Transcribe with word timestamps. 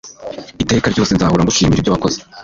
Iteka 0.63 0.87
ryose 0.93 1.11
nzahora 1.13 1.43
ngushimira 1.43 1.79
ibyo 1.79 1.91
wakoze 1.93 2.17